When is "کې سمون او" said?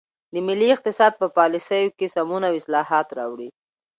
1.97-2.53